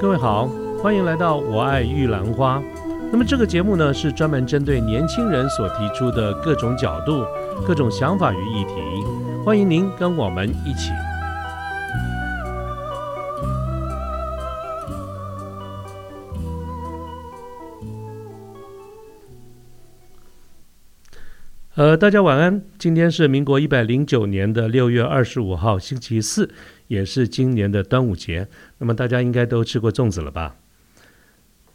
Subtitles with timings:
[0.00, 0.48] 各位好，
[0.80, 2.62] 欢迎来到我爱玉兰花。
[3.10, 7.24] 那么这个节目呢，是专门针对年轻人所提出的各种角度、
[7.66, 8.74] 各种想法与议题。
[9.44, 10.92] 欢迎您跟我们一起。
[21.78, 22.60] 呃，大家晚安。
[22.76, 26.50] 今天是民国一百零九年的六月二十五号，星期四。
[26.88, 30.56] 也是今年的端午节，那么大家应该都吃过粽子了吧？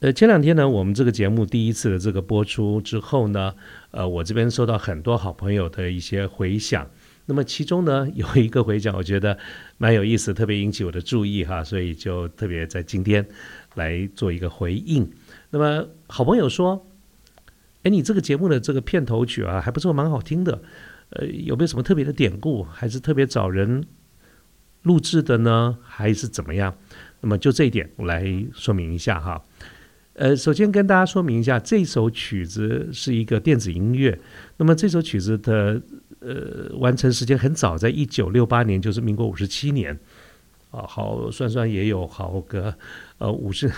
[0.00, 3.54] 呃，前两天呢，我们这个节目第一次的这个播出之后呢，
[3.92, 6.84] 呃，我这边收到很多好朋友的一些回响。
[7.26, 9.38] 那么其中呢，有一个回响，我觉得
[9.78, 13.24] 蛮有意思，特别引起我的注意哈，所以就特别在今天
[13.76, 15.08] 来做一个回应。
[15.50, 16.84] 那么好朋友说
[17.82, 20.62] ：“哎，你这个节目的这个片头曲啊，还不错，蛮好听的。
[21.10, 22.62] 呃，有没有什么特别的典故？
[22.62, 23.84] 还是特别找人？”
[24.82, 26.76] 录制的呢，还是怎么样？
[27.20, 29.40] 那么就这一点，我来说明一下哈。
[30.14, 34.18] 呃，首先跟大家说明一下，这首曲子是一个电子音乐。
[34.56, 35.80] 那么这首曲子的
[36.18, 39.96] 呃完成时间很早，在一九六八年，就是民国五十七年
[40.72, 40.84] 啊。
[40.88, 42.74] 好，算算也有好个
[43.18, 43.70] 呃五十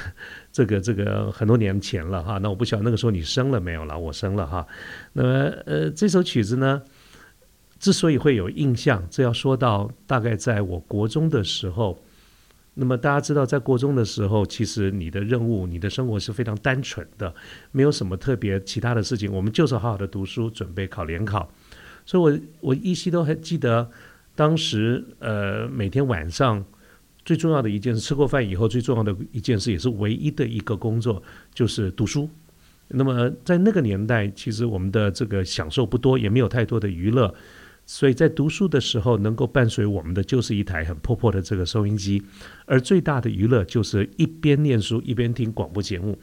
[0.50, 2.38] 这个这个很多年前了哈。
[2.38, 3.98] 那我不晓得那个时候你生了没有了？
[3.98, 4.66] 我生了哈。
[5.12, 5.28] 那么
[5.66, 6.80] 呃这首曲子呢？
[7.80, 12.02] 之所以会有印象，这要说到大概在我国中的时候。
[12.76, 17.32] 那么大家知道，在国中的时候，其实你的任务、你的生活是非常单纯的，
[17.70, 19.32] 没有什么特别其他的事情。
[19.32, 21.48] 我们就是好好的读书，准备考联考。
[22.04, 23.88] 所以，我我依稀都还记得，
[24.34, 26.64] 当时呃，每天晚上
[27.24, 31.22] 最重要的一件事，吃过饭以后最重要的一件事，也是唯一的一个工作，
[31.54, 32.28] 就是读书。
[32.88, 37.34] 那么在那个年代，其实我们的这个享受不多，也没有太多的娱乐。
[37.86, 42.22] 所以在读书的时候，能够伴随我们的就是一台很破破的这个收音机，
[42.66, 46.18] 而最大的娱乐就是一边念书一边听广播节目。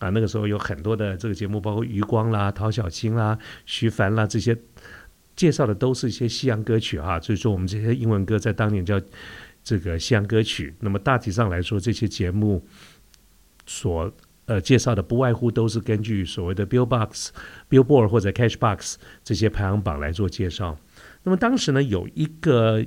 [0.00, 3.36] 啊，那个时候有很多的这个节目，包括余光啦、陶小青啦、
[3.66, 4.56] 徐凡啦这些，
[5.34, 7.20] 介绍的都是一些西洋歌曲哈。
[7.20, 9.00] 所以说，我们这些英文歌在当年叫
[9.62, 10.74] 这个西洋歌曲。
[10.80, 12.64] 那么大体上来说，这些节目
[13.66, 14.12] 所
[14.46, 17.28] 呃介绍的不外乎都是根据所谓的 Billbox、
[17.68, 20.78] Billboard 或者 Cashbox 这些排行榜来做介绍。
[21.22, 22.84] 那么当时呢，有一个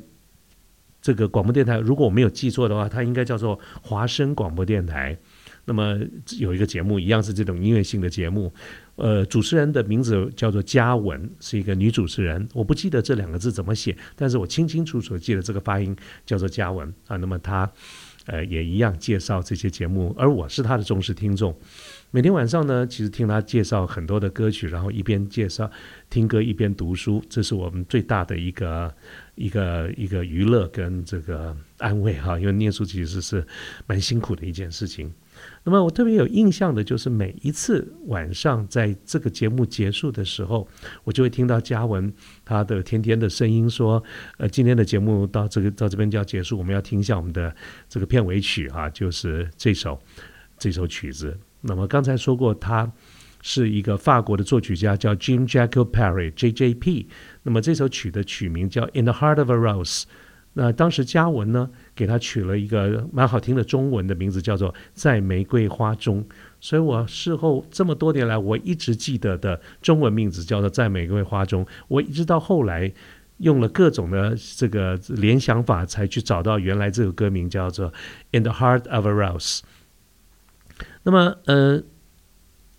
[1.02, 5.18] 这个广播电台，如果我没有记错的话，它应该叫做华声广播电台。
[5.66, 6.00] 那么
[6.40, 8.52] 有一个节目，一样是这种音乐性的节目，
[9.02, 12.48] 呃，主持人的名字叫做嘉文，是一个女主持人。
[12.54, 17.18] 我不记得这两个字怎么写，但是我清清楚楚记得这个发音叫做嘉文啊。
[17.18, 17.68] 那么她
[18.28, 21.58] 呃也一样介绍这些节目，而我是她的忠实听众。
[22.12, 25.68] 每天晚上呢，其实听她介绍很多的歌曲，然后一边介绍
[26.08, 28.94] 听歌一边读书，这是我们最大的一个
[29.34, 32.40] 一个一个娱乐跟这个安慰哈。
[32.40, 33.44] 因为念书其实是
[33.88, 35.12] 蛮辛苦的一件事情。
[35.63, 40.68] 那么我特别有印象的就是每一次晚上在这个节目结束的时候，
[41.03, 42.12] 我就会听到嘉文
[42.44, 44.03] 他的甜甜的声音说
[44.38, 47.56] ：“呃，今天的节目到这个到这边就要结束，我们要听一下我们的
[47.88, 50.00] 这个片尾曲哈，就是这首
[50.57, 52.91] 这首曲子。”那么刚才说过，他
[53.44, 57.08] 是一个法国的作曲家，叫 Jim Jacques Perry（J.J.P.）。
[57.44, 60.02] 那么这首曲的曲名叫《In the Heart of a Rose》。
[60.54, 66.22] 那当时嘉文呢，给他取了一个蛮好听的中文的名字，叫做《在玫瑰花中》。
[66.60, 71.64] 所以我事后这么多年来，我一直记得的中文名字叫做《在玫瑰花中》。
[71.88, 72.92] 我一直到后来
[73.38, 77.90] 用了各种的这个联想法，才去找到原来这个歌名叫做
[78.32, 79.60] 《In the Heart of a Rose》。
[81.04, 81.82] 那么，呃，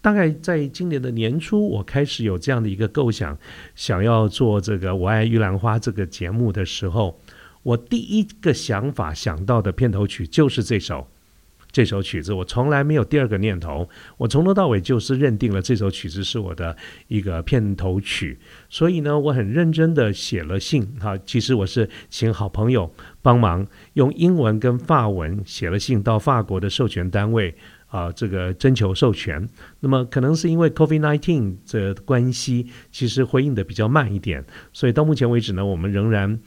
[0.01, 3.37] 大概在今年的年初，我开始有这样的一个构想，
[3.75, 7.19] 想要做这个《我爱玉兰花》这个节目的时候，
[7.63, 11.09] 我第一个想法想到的片头曲就是这首
[11.71, 12.33] 这首曲子。
[12.33, 16.77] 我从来没有第二个念头，我从头到尾就是认定了这首曲子是我的
[17.09, 18.39] 一个片头曲。
[18.69, 22.93] 所以呢，我很认真的写了信哈，其实我是请好朋友
[23.23, 27.55] 帮忙用英文跟法文写了信到法国的授权单位。
[27.93, 29.47] 啊，这个征求授权，
[29.81, 34.43] 那么可能是因为 COVID-19 这关系，其实回应的比较慢一点，
[34.73, 36.41] 所以到目前为止呢，我们仍然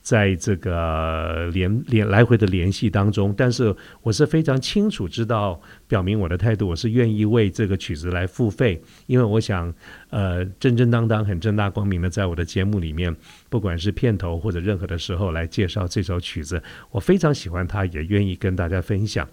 [0.00, 3.34] 在这个联联来回的联系当中。
[3.36, 9.72] 但是我是非常清楚知道，表明我的态度，我是愿意为这个曲子来付费，因为我想，
[10.08, 13.14] 呃，正正当当、很正大光明的，在我的节目里面，
[13.48, 19.28] 不管是片头或者任何的时候来介绍这首曲子，我非常喜欢它，也愿意跟大家分享。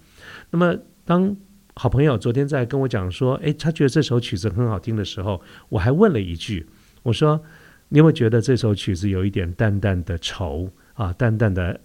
[0.50, 0.75] 那么
[1.06, 1.36] 当
[1.75, 6.68] 好朋友昨天在跟我讲说，诶，他觉得这首曲子很好听的时候，我还问了一句，
[7.04, 7.42] 我说
[7.89, 11.80] ：“你有没有觉得这首曲子有一点淡淡的愁啊，淡淡的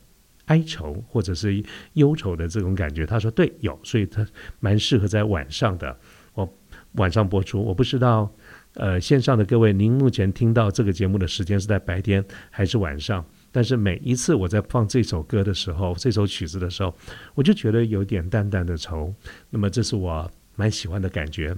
[0.46, 1.62] 哀愁或者是
[1.94, 3.06] 忧愁的这种感觉。
[3.06, 4.26] 他说对，有，所以他
[4.58, 5.96] 蛮适合在晚上的，
[6.34, 6.58] 我
[6.92, 7.62] 晚上播出。
[7.62, 8.30] 我不知道，
[8.74, 13.24] 呃，线上的各位，您目前听到这个节目的时间是在白天还是晚上？
[13.52, 16.92] 但是每一次我在放这首歌的时候，这首曲子的时候，
[17.34, 19.14] 我就觉得有点淡淡的愁。
[19.50, 21.56] 那么这是我蛮喜欢的感觉，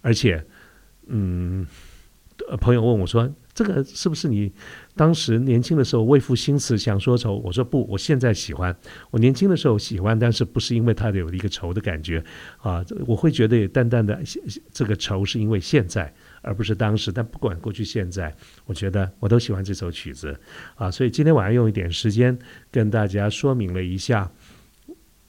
[0.00, 0.42] 而且，
[1.06, 1.66] 嗯，
[2.60, 4.52] 朋友问我说：“这个是不是你
[4.96, 8.76] 当时年轻的时候为赋新词想说愁？”我说：“不，我现在喜欢。
[9.10, 12.22] 我年轻的时候喜欢，但是不是因为它有一个愁的感觉
[12.58, 12.84] 啊？
[13.06, 14.20] 我会觉得淡淡的
[14.72, 16.12] 这个愁是因为现在。”
[16.46, 18.30] 而不是当时，但不管过去现在，
[18.66, 20.38] 我觉得我都喜欢这首曲子
[20.74, 22.38] 啊，所以今天晚上用一点时间
[22.70, 24.30] 跟大家说明了一下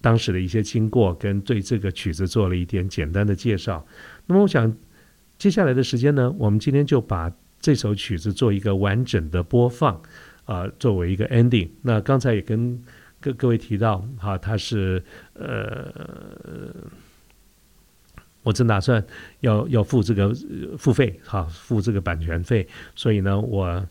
[0.01, 3.87] 当时的一些经过，跟对这个曲子做了一点简单的介绍。
[4.27, 4.75] 那么，我想
[5.37, 10.01] 接下来的时间呢，我们今天就把这首曲子做一个完整的播放
[10.45, 11.69] 啊，作为一个 ending。
[11.81, 12.81] 那刚才也跟
[13.19, 15.03] 各各位提到哈，它是
[15.33, 15.91] 呃。
[18.43, 19.03] 我正打算
[19.39, 20.31] 要要付这个
[20.77, 23.83] 付费，好付这个版权费，所以呢，我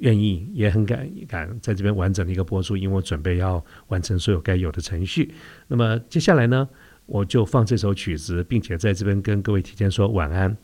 [0.00, 5.32] 愿意也很敢敢在这边完整的一个播出，因为我准备要完成所有该有的程序。
[5.66, 6.68] 那么接下来呢，
[7.06, 10.54] 我就放这首曲子，并且在这边跟各位提前说晚安。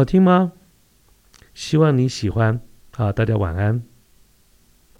[0.00, 0.52] 好听吗？
[1.52, 2.62] 希望你喜欢。
[2.96, 3.89] 啊，大家晚安。